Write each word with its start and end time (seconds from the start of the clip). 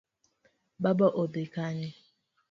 Baba 0.83 1.07
odhi 1.23 1.43
Kanye? 1.53 1.89